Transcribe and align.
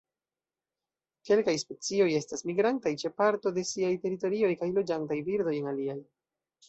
Kelkaj 1.29 1.53
specioj 1.63 2.07
estas 2.19 2.43
migrantaj 2.51 2.95
ĉe 3.03 3.13
parto 3.19 3.53
de 3.59 3.67
siaj 3.73 3.93
teritorioj 4.07 4.53
kaj 4.63 4.71
loĝantaj 4.79 5.21
birdoj 5.29 5.55
en 5.63 5.71
aliaj. 5.75 5.99